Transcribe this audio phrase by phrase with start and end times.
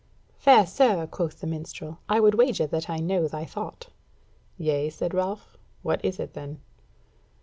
[0.39, 3.89] "Fair sir," quoth the minstrel, "I would wager that I know thy thought."
[4.57, 6.59] "Yea," said Ralph, "what is it then?"